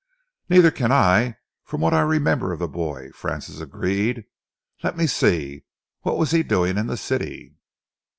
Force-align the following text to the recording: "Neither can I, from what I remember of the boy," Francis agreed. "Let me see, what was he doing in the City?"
"Neither 0.49 0.71
can 0.71 0.91
I, 0.91 1.37
from 1.63 1.79
what 1.81 1.93
I 1.93 2.01
remember 2.01 2.51
of 2.51 2.57
the 2.57 2.67
boy," 2.67 3.11
Francis 3.13 3.59
agreed. 3.59 4.25
"Let 4.81 4.97
me 4.97 5.05
see, 5.05 5.63
what 6.01 6.17
was 6.17 6.31
he 6.31 6.41
doing 6.41 6.79
in 6.79 6.87
the 6.87 6.97
City?" 6.97 7.53